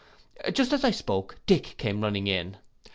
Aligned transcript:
'—Just 0.51 0.73
as 0.73 0.83
I 0.83 0.89
spoke 0.89 1.35
Dick 1.45 1.75
came 1.77 2.01
running 2.01 2.25
in. 2.25 2.57